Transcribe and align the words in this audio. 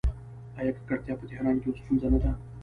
آیا 0.59 0.71
ککړتیا 0.77 1.13
په 1.19 1.25
تهران 1.29 1.55
کې 1.61 1.65
یوه 1.67 1.79
ستونزه 1.81 2.07
نه 2.13 2.19
ده؟ 2.23 2.31